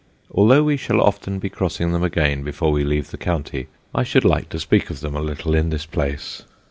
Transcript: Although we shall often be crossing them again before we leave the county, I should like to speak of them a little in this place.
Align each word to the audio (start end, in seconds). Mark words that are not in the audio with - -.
Although 0.31 0.63
we 0.63 0.77
shall 0.77 0.99
often 0.99 1.37
be 1.37 1.47
crossing 1.51 1.91
them 1.91 2.01
again 2.01 2.41
before 2.41 2.71
we 2.71 2.83
leave 2.83 3.11
the 3.11 3.19
county, 3.19 3.67
I 3.93 4.01
should 4.01 4.25
like 4.25 4.49
to 4.49 4.59
speak 4.59 4.89
of 4.89 5.01
them 5.01 5.15
a 5.15 5.21
little 5.21 5.53
in 5.53 5.69
this 5.69 5.85
place. 5.85 6.41